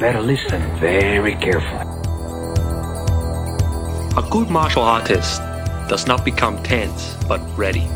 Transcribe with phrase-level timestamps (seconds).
[0.00, 1.88] Better listen very carefully.
[4.16, 5.40] A good martial artist
[5.88, 7.88] does not become tense, but ready.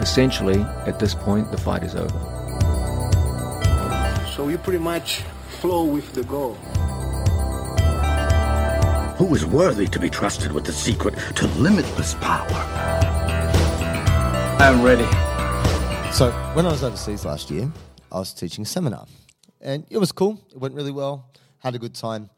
[0.00, 2.18] Essentially, at this point, the fight is over.
[4.36, 5.22] So you pretty much
[5.60, 6.54] flow with the goal.
[9.16, 12.46] Who is worthy to be trusted with the secret to limitless power?
[14.60, 15.06] I'm ready.
[16.12, 17.72] So when I was overseas last year,
[18.12, 19.06] I was teaching a seminar,
[19.60, 20.40] and it was cool.
[20.50, 21.30] It went really well.
[21.58, 22.30] Had a good time,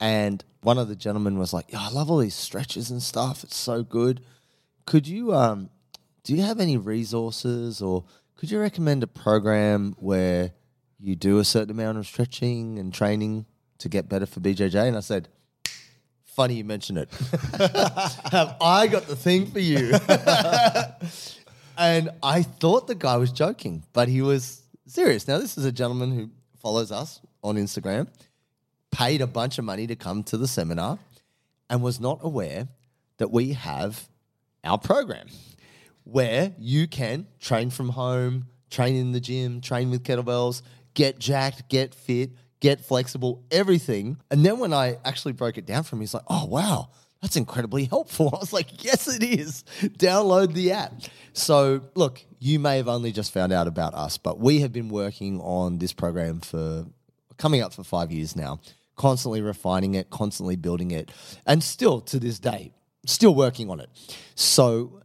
[0.00, 3.44] and one of the gentlemen was like, "Yeah, I love all these stretches and stuff.
[3.44, 4.20] It's so good.
[4.86, 5.70] Could you, um,
[6.22, 8.04] do you have any resources, or
[8.36, 10.52] could you recommend a program where
[10.98, 13.46] you do a certain amount of stretching and training
[13.78, 15.28] to get better for BJJ?" And I said.
[16.24, 17.08] Funny you mention it.
[18.32, 19.92] Have I got the thing for you?
[21.76, 25.26] And I thought the guy was joking, but he was serious.
[25.26, 26.30] Now, this is a gentleman who
[26.64, 28.08] follows us on Instagram,
[28.90, 30.98] paid a bunch of money to come to the seminar,
[31.68, 32.66] and was not aware
[33.18, 34.08] that we have
[34.64, 35.26] our program
[36.04, 40.62] where you can train from home, train in the gym, train with kettlebells,
[40.94, 44.16] get jacked, get fit, get flexible, everything.
[44.30, 46.88] And then when I actually broke it down for him, he's like, oh, wow,
[47.24, 48.28] that's incredibly helpful.
[48.34, 49.64] I was like, yes, it is.
[49.80, 50.92] Download the app.
[51.32, 54.90] So, look, you may have only just found out about us, but we have been
[54.90, 56.84] working on this program for
[57.38, 58.60] coming up for five years now,
[58.96, 61.10] constantly refining it, constantly building it,
[61.46, 62.72] and still to this day,
[63.06, 63.88] still working on it.
[64.34, 65.00] So,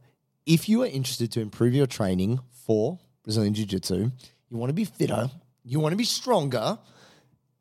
[0.46, 4.12] if you are interested to improve your training for Brazilian Jiu Jitsu,
[4.50, 5.32] you want to be fitter,
[5.64, 6.80] you want to be stronger,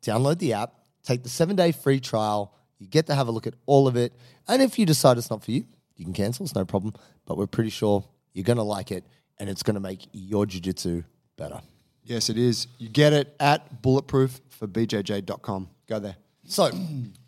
[0.03, 2.53] download the app, take the seven day free trial.
[2.79, 4.13] You get to have a look at all of it.
[4.47, 6.93] And if you decide it's not for you, you can cancel, it's no problem.
[7.25, 9.03] But we're pretty sure you're going to like it
[9.37, 11.03] and it's going to make your jiu jitsu
[11.37, 11.61] better.
[12.03, 12.67] Yes, it is.
[12.77, 15.69] You get it at bulletproofforbjj.com.
[15.87, 16.15] Go there.
[16.45, 16.71] So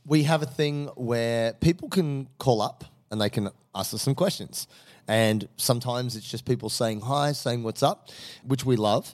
[0.05, 4.15] we have a thing where people can call up and they can ask us some
[4.15, 4.67] questions.
[5.07, 8.09] And sometimes it's just people saying hi, saying what's up,
[8.43, 9.13] which we love.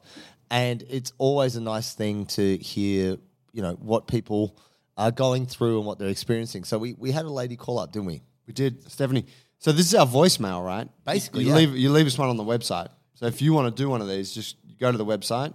[0.50, 3.17] And it's always a nice thing to hear,
[3.51, 4.57] you know, what people
[4.97, 6.63] are going through and what they're experiencing.
[6.63, 8.24] So we, we had a lady call up, didn't we?
[8.47, 9.25] We did, Stephanie.
[9.59, 10.88] So this is our voicemail, right?
[11.06, 11.56] Basically, you yeah.
[11.56, 12.90] leave you leave us one on the website.
[13.16, 15.53] So if you want to do one of these, just go to the website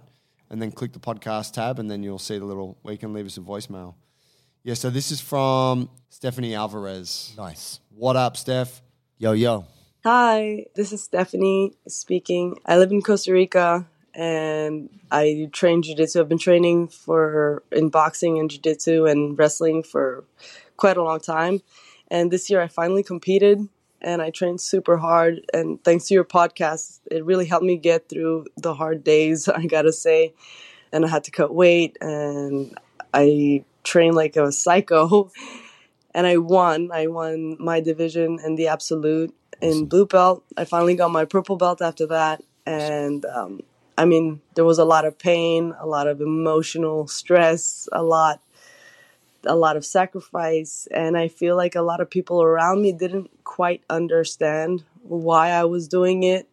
[0.49, 3.13] and then click the podcast tab, and then you'll see the little where you can
[3.13, 3.95] leave us a voicemail.
[4.63, 4.75] Yeah.
[4.75, 7.33] So this is from Stephanie Alvarez.
[7.37, 7.79] Nice.
[7.89, 8.81] What up, Steph?
[9.17, 9.65] Yo, yo.
[10.03, 12.57] Hi, this is Stephanie speaking.
[12.65, 16.19] I live in Costa Rica and I train jiu-jitsu.
[16.19, 20.23] I've been training for in boxing and jiu-jitsu and wrestling for
[20.77, 21.61] quite a long time.
[22.09, 23.67] And this year I finally competed
[24.01, 28.09] and I trained super hard and thanks to your podcast, it really helped me get
[28.09, 30.33] through the hard days, I got to say.
[30.91, 32.77] And I had to cut weight and
[33.13, 35.31] I trained like a psycho
[36.13, 36.91] and I won.
[36.91, 40.43] I won my division in the absolute in blue belt.
[40.57, 43.61] I finally got my purple belt after that, and um,
[43.97, 48.41] I mean, there was a lot of pain, a lot of emotional stress, a lot,
[49.45, 53.29] a lot of sacrifice, and I feel like a lot of people around me didn't
[53.43, 56.47] quite understand why I was doing it.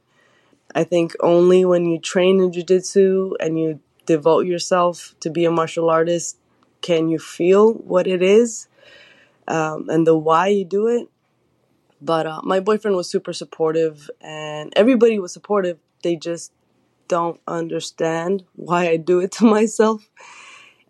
[0.75, 5.51] I think only when you train in jiu-jitsu and you devote yourself to be a
[5.51, 6.37] martial artist
[6.81, 8.67] can you feel what it is
[9.49, 11.09] um, and the why you do it.
[12.01, 15.79] But uh, my boyfriend was super supportive, and everybody was supportive.
[16.03, 16.51] They just
[17.11, 20.09] don't understand why I do it to myself.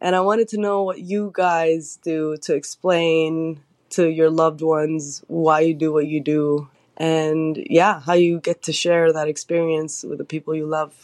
[0.01, 3.61] And I wanted to know what you guys do to explain
[3.91, 6.69] to your loved ones why you do what you do.
[6.97, 10.95] And yeah, how you get to share that experience with the people you love.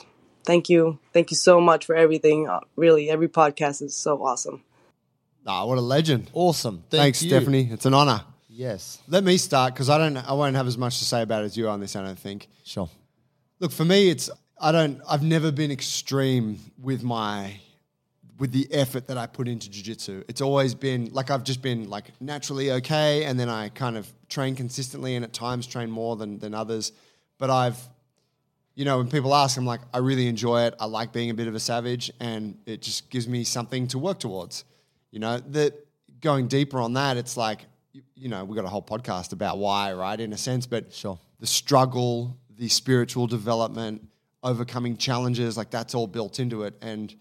[0.44, 0.98] Thank you.
[1.12, 2.48] Thank you so much for everything.
[2.48, 4.62] Uh, really, every podcast is so awesome.
[5.46, 6.30] Ah, what a legend.
[6.32, 6.84] Awesome.
[6.90, 7.30] Thank Thanks, you.
[7.30, 7.68] Stephanie.
[7.72, 8.22] It's an honor.
[8.48, 9.00] Yes.
[9.08, 10.16] Let me start because I don't.
[10.16, 11.96] I won't have as much to say about it as you on this.
[11.96, 12.48] I don't think.
[12.64, 12.88] Sure.
[13.58, 15.00] Look, for me, it's I don't.
[15.08, 17.60] I've never been extreme with my
[18.38, 20.24] with the effort that I put into jiu-jitsu.
[20.28, 24.10] It's always been like I've just been like naturally okay, and then I kind of
[24.28, 26.92] train consistently, and at times train more than than others.
[27.38, 27.78] But I've,
[28.74, 30.74] you know, when people ask, I'm like, I really enjoy it.
[30.80, 33.98] I like being a bit of a savage, and it just gives me something to
[33.98, 34.64] work towards.
[35.10, 35.74] You know, that
[36.20, 39.58] going deeper on that, it's like, you, you know, we got a whole podcast about
[39.58, 40.18] why, right?
[40.18, 41.18] In a sense, but Sure.
[41.40, 44.08] the struggle, the spiritual development,
[44.46, 46.74] overcoming challenges, like that's all built into it.
[46.80, 47.14] And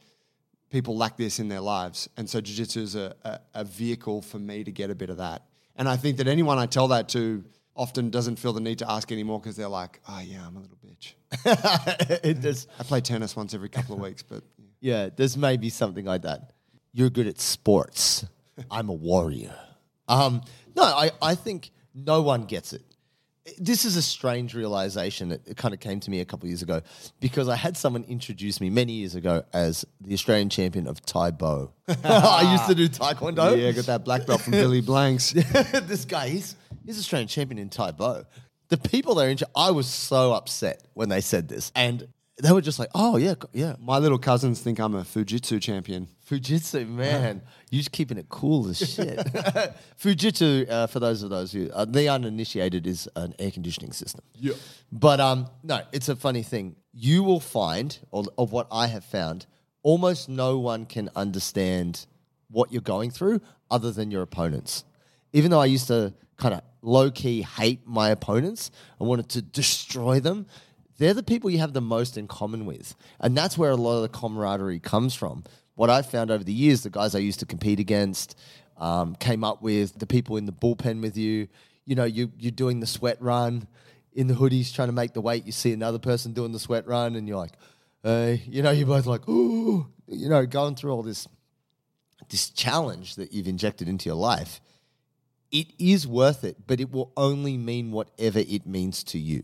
[0.70, 2.08] people lack this in their lives.
[2.18, 5.18] And so jiu-jitsu is a, a, a vehicle for me to get a bit of
[5.18, 5.44] that.
[5.76, 7.44] And I think that anyone I tell that to
[7.76, 10.60] often doesn't feel the need to ask anymore because they're like, oh yeah, I'm a
[10.62, 11.14] little bitch.
[12.24, 12.68] it does.
[12.80, 14.44] I play tennis once every couple of weeks, but
[14.80, 16.52] Yeah, there's maybe something like that.
[16.94, 18.26] you're good at sports.
[18.72, 19.54] I'm a warrior.
[20.08, 20.42] Um,
[20.76, 22.84] no, I, I think no one gets it.
[23.60, 26.50] This is a strange realization that it kind of came to me a couple of
[26.50, 26.82] years ago
[27.20, 31.30] because I had someone introduce me many years ago as the Australian champion of Tae
[31.30, 31.72] Bo.
[32.04, 33.56] I used to do Taekwondo.
[33.56, 35.32] Yeah, got that black belt from Billy Blanks.
[35.34, 36.56] this guy, he's
[36.86, 38.26] he's Australian champion in Tae Bo.
[38.70, 42.62] The people that are I was so upset when they said this, and they were
[42.62, 46.08] just like, "Oh yeah, yeah." My little cousins think I'm a Fujitsu champion.
[46.30, 49.18] Fujitsu, man, you're just keeping it cool as shit.
[50.00, 54.24] Fujitsu, uh, for those of those who uh, the uninitiated, is an air conditioning system.
[54.34, 54.54] Yeah,
[54.92, 56.76] but um, no, it's a funny thing.
[56.94, 59.46] You will find, or of what I have found,
[59.82, 62.06] almost no one can understand
[62.50, 63.42] what you're going through
[63.72, 64.84] other than your opponents.
[65.32, 69.42] Even though I used to kind of low key hate my opponents, I wanted to
[69.42, 70.48] destroy them.
[70.98, 72.96] They're the people you have the most in common with.
[73.20, 75.44] And that's where a lot of the camaraderie comes from.
[75.76, 78.38] What I've found over the years, the guys I used to compete against,
[78.78, 81.48] um, came up with the people in the bullpen with you.
[81.86, 83.68] You know, you, you're doing the sweat run
[84.14, 85.46] in the hoodies trying to make the weight.
[85.46, 87.54] You see another person doing the sweat run, and you're like,
[88.04, 91.28] hey, you know, you're both like, ooh, you know, going through all this
[92.30, 94.62] this challenge that you've injected into your life,
[95.52, 99.44] it is worth it, but it will only mean whatever it means to you.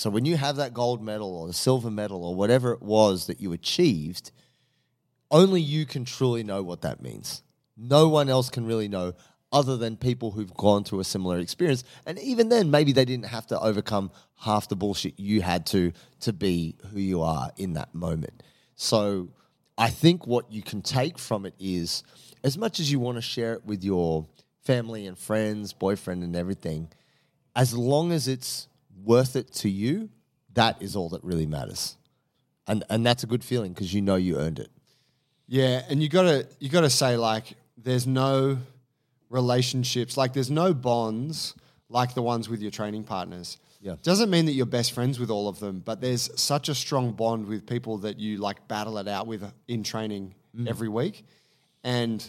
[0.00, 3.26] So when you have that gold medal or the silver medal or whatever it was
[3.26, 4.30] that you achieved,
[5.30, 7.42] only you can truly know what that means.
[7.76, 9.12] No one else can really know
[9.52, 11.84] other than people who've gone through a similar experience.
[12.06, 15.92] And even then, maybe they didn't have to overcome half the bullshit you had to
[16.20, 18.42] to be who you are in that moment.
[18.76, 19.28] So
[19.76, 22.04] I think what you can take from it is
[22.42, 24.26] as much as you want to share it with your
[24.64, 26.88] family and friends, boyfriend and everything,
[27.54, 28.66] as long as it's
[29.04, 30.10] worth it to you,
[30.54, 31.96] that is all that really matters.
[32.66, 34.70] And and that's a good feeling because you know you earned it.
[35.46, 38.58] Yeah, and you gotta you gotta say like there's no
[39.28, 41.54] relationships, like there's no bonds
[41.88, 43.58] like the ones with your training partners.
[43.80, 43.96] Yeah.
[44.02, 47.12] Doesn't mean that you're best friends with all of them, but there's such a strong
[47.12, 50.68] bond with people that you like battle it out with in training mm.
[50.68, 51.24] every week.
[51.82, 52.28] And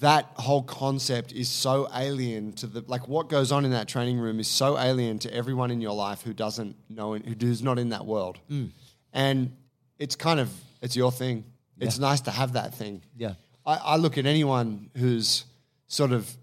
[0.00, 4.18] that whole concept is so alien to the like what goes on in that training
[4.18, 7.78] room is so alien to everyone in your life who doesn't know who is not
[7.78, 8.38] in that world.
[8.50, 8.70] Mm.
[9.12, 9.56] And
[9.98, 10.50] it's kind of
[10.80, 11.44] it's your thing.
[11.78, 13.02] It's nice to have that thing.
[13.16, 13.34] Yeah.
[13.66, 15.44] I, I look at anyone who's
[15.86, 16.34] sort of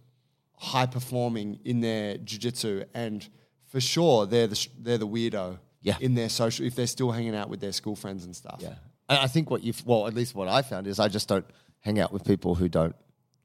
[0.56, 3.28] high performing in their jiu-jitsu and
[3.70, 5.98] for sure they're the they're the weirdo Yeah.
[6.00, 8.60] in their social if they're still hanging out with their school friends and stuff.
[8.62, 8.76] Yeah.
[9.10, 11.46] And I think what you've, well, at least what I found is I just don't
[11.80, 12.96] hang out with people who don't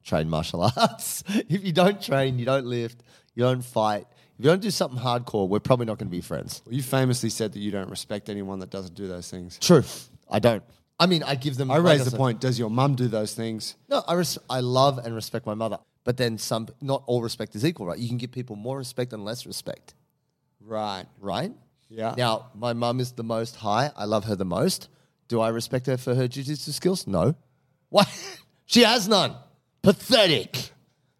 [0.07, 1.23] train martial arts.
[1.27, 3.03] if you don't train, you don't lift,
[3.35, 4.07] you don't fight,
[4.39, 6.61] if you don't do something hardcore, we're probably not going to be friends.
[6.65, 9.57] Well, you famously said that you don't respect anyone that doesn't do those things.
[9.59, 9.83] True.
[10.29, 10.63] I don't.
[10.99, 11.69] I mean, I give them.
[11.69, 13.75] I like raised the point, does your mum do those things?
[13.87, 16.67] No, I res- I love and respect my mother, but then some.
[16.81, 17.99] Not all respect is equal, right?
[17.99, 19.93] You can give people more respect and less respect,
[20.59, 21.05] Right.
[21.19, 21.51] right?
[21.89, 22.15] Yeah.
[22.17, 23.91] Now, my mum is the most high.
[23.95, 24.89] I love her the most.
[25.27, 27.05] Do I respect her for her jiu-jitsu skills?
[27.05, 27.35] No.
[27.89, 28.05] Why?
[28.65, 29.35] she has none.
[29.87, 30.71] Pathetic.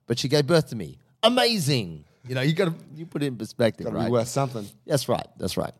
[0.07, 0.97] But she gave birth to me.
[1.23, 2.03] Amazing.
[2.27, 4.05] You know, you got to you put it in perspective, Gotta right?
[4.07, 4.67] be worth something.
[4.85, 5.25] That's right.
[5.37, 5.71] That's right.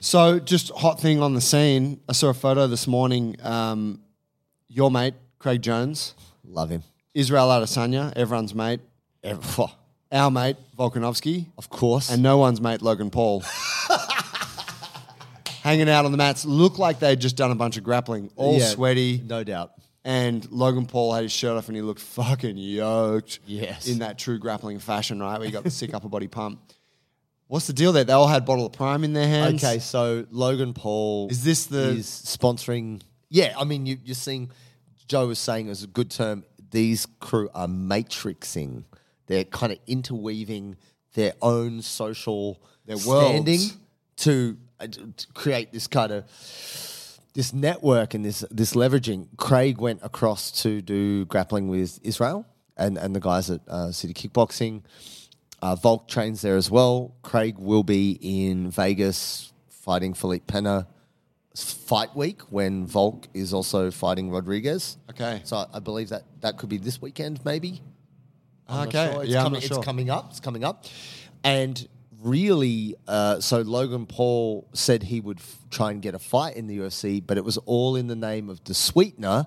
[0.00, 2.00] So, just hot thing on the scene.
[2.08, 3.36] I saw a photo this morning.
[3.44, 4.00] Um,
[4.68, 6.82] your mate, Craig Jones, Love him.
[7.14, 8.80] Israel Adesanya, everyone's mate,
[9.22, 9.72] Ev- oh,
[10.10, 12.10] our mate, Volkanovski, Of course.
[12.10, 13.44] and no one's mate, Logan Paul.
[15.62, 18.58] Hanging out on the mats, look like they'd just done a bunch of grappling, all
[18.58, 19.22] Yeah, sweaty.
[19.24, 19.72] No doubt.
[20.04, 23.38] And Logan Paul had his shirt off and he looked fucking yoked.
[23.46, 23.86] Yes.
[23.86, 25.38] In that true grappling fashion, right?
[25.38, 26.60] Where you got the sick upper body pump.
[27.46, 28.02] What's the deal there?
[28.04, 29.62] They all had bottle of prime in their hands.
[29.62, 33.02] Okay, so Logan Paul Is this the- is sponsoring?
[33.28, 34.50] Yeah, I mean you, you're seeing.
[35.08, 36.44] Joe was saying as a good term.
[36.70, 38.84] These crew are matrixing.
[39.26, 40.76] They're kind of interweaving
[41.14, 43.60] their own social Their standing
[44.18, 46.24] to, uh, to create this kind of
[47.34, 49.28] this network and this this leveraging.
[49.36, 52.46] Craig went across to do grappling with Israel
[52.76, 54.82] and and the guys at uh, City Kickboxing.
[55.62, 57.14] Uh, Volk trains there as well.
[57.22, 60.86] Craig will be in Vegas fighting Felipe Pena
[61.54, 64.96] fight week when Volk is also fighting Rodriguez.
[65.10, 65.40] Okay.
[65.44, 67.82] So I- I believe that that could be this weekend, maybe.
[68.68, 69.12] I'm Okay.
[69.12, 69.22] sure.
[69.22, 69.76] It's Yeah, I'm not sure.
[69.78, 70.30] It's coming up.
[70.30, 70.86] It's coming up.
[71.44, 71.86] And
[72.22, 76.66] really, uh, so Logan Paul said he would f- try and get a fight in
[76.66, 79.46] the UFC, but it was all in the name of the sweetener,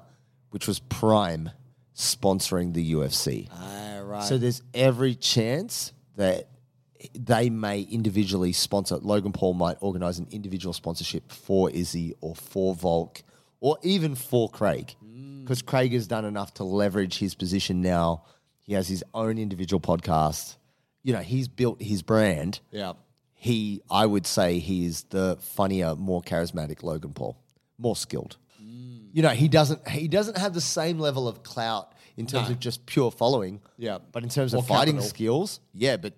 [0.52, 1.50] which was Prime
[1.96, 3.48] sponsoring the UFC.
[3.52, 4.24] Ah, right.
[4.24, 6.50] So there's every chance that
[7.14, 8.98] they may individually sponsor.
[8.98, 13.22] Logan Paul might organize an individual sponsorship for Izzy or for Volk
[13.60, 14.96] or even for Craig.
[15.42, 18.24] because Craig has done enough to leverage his position now.
[18.64, 20.56] He has his own individual podcast.
[21.06, 22.60] You know, he's built his brand.
[22.72, 22.94] Yeah.
[23.36, 27.38] He, I would say, he's the funnier, more charismatic Logan Paul,
[27.78, 28.38] more skilled.
[29.14, 32.54] You know, he doesn't he doesn't have the same level of clout in terms No.
[32.56, 33.62] of just pure following.
[33.78, 34.00] Yeah.
[34.12, 35.10] but in terms Or of fighting capital.
[35.10, 35.96] skills, yeah.
[35.96, 36.16] But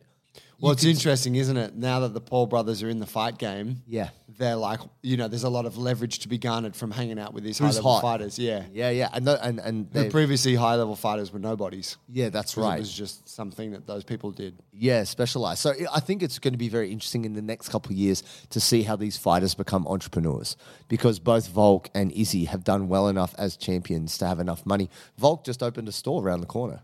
[0.60, 1.76] Well, it's interesting, isn't it?
[1.76, 4.10] Now that the Paul brothers are in the fight game, Yeah.
[4.38, 7.34] They're like, you know, there's a lot of leverage to be garnered from hanging out
[7.34, 8.02] with these high Who's level hot?
[8.02, 8.38] fighters.
[8.38, 11.98] Yeah, Yeah, yeah, and tho- and and they, previously high level fighters were nobodies.
[12.08, 12.76] yeah, that's 'Cause right.
[12.78, 14.60] It was just something that those people did.
[14.72, 15.60] Yeah, specialized.
[15.62, 18.24] So I think it's going to be very interesting in the next couple of years
[18.52, 20.56] to see how these fighters become entrepreneurs
[20.88, 24.90] because both Volk and Izzy have done well enough as champions to have enough money.
[25.18, 26.82] Volk just opened a store around the corner.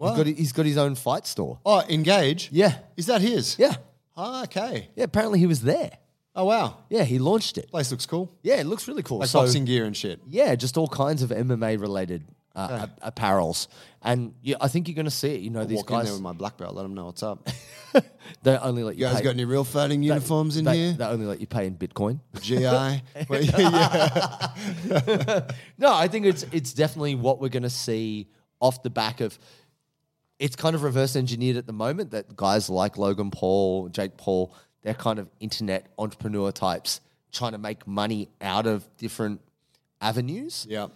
[0.00, 1.58] He's got, he's got his own fight store.
[1.64, 2.50] Oh, engage.
[2.52, 2.78] Yeah.
[2.96, 3.56] is that his?
[3.58, 3.74] Yeah.
[4.16, 4.88] Oh, okay.
[4.96, 5.90] Yeah, apparently he was there.
[6.36, 6.78] Oh wow.
[6.90, 7.70] Yeah, he launched it.
[7.70, 8.32] Place looks cool.
[8.42, 9.18] Yeah, it looks really cool.
[9.18, 10.20] Like So- boxing gear and shit.
[10.28, 12.24] Yeah, just all kinds of MMA related
[12.56, 13.68] uh, a- apparels.
[14.02, 15.40] And yeah, I think you're going to see it.
[15.40, 16.74] You know, I'll these walk in guys, there with my black belt.
[16.74, 17.48] Let them know what's up.
[18.42, 20.76] they only let you, You guys pay, got any real fighting they- uniforms in they,
[20.76, 20.92] here?
[20.92, 22.20] They only let you pay in Bitcoin.
[22.40, 23.02] GI.
[25.78, 28.28] No, I think it's it's definitely what we're going to see
[28.60, 29.38] off the back of.
[30.40, 34.52] It's kind of reverse engineered at the moment that guys like Logan Paul, Jake Paul,
[34.84, 37.00] they're kind of internet entrepreneur types
[37.32, 39.40] trying to make money out of different
[40.00, 40.66] avenues.
[40.70, 40.86] yeah.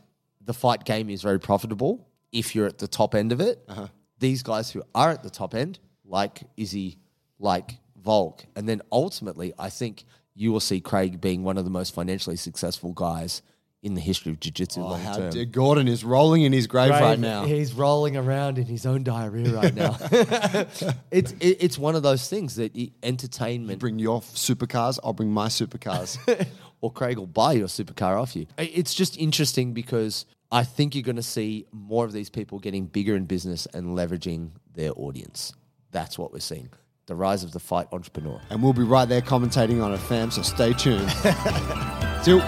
[0.41, 3.63] The fight game is very profitable if you're at the top end of it.
[3.69, 3.89] Uh-huh.
[4.19, 6.99] These guys who are at the top end, like Izzy,
[7.39, 10.05] like Volk, and then ultimately, I think
[10.35, 13.43] you will see Craig being one of the most financially successful guys
[13.83, 15.31] in the history of jiu-jitsu Oh, long how term.
[15.31, 17.45] dare Gordon is rolling in his grave Right, right now.
[17.45, 19.97] He's rolling around in his own diarrhea right now.
[21.13, 24.99] it's it, it's one of those things that i- entertainment Bring your supercars.
[25.05, 26.19] I'll bring my supercars.
[26.81, 28.47] or Craig will buy your supercar off you.
[28.59, 32.59] I- It's just interesting because I think you're going to see more of these people
[32.59, 35.53] getting bigger in business and leveraging their audience.
[35.93, 36.71] That's what we're seeing.
[37.07, 38.41] The rise of the fight entrepreneur.
[38.51, 40.31] and we'll be right there commentating on it, fam.
[40.33, 41.09] So stay tuned.
[42.23, 42.41] See you.